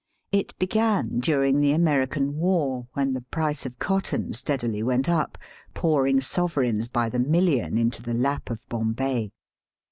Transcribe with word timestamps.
It 0.31 0.57
began 0.57 1.19
during 1.19 1.61
the 1.61 1.73
American 1.73 2.37
"War, 2.37 2.87
when 2.93 3.13
the 3.13 3.21
price 3.21 3.67
of 3.67 3.77
cotton 3.77 4.33
steadily 4.33 4.81
went 4.81 5.07
up, 5.07 5.37
pouring 5.75 6.21
sovereigns 6.21 6.87
by 6.87 7.07
the 7.07 7.19
million 7.19 7.77
into 7.77 8.01
the 8.01 8.15
lap 8.15 8.49
of 8.49 8.67
Bombay. 8.67 9.31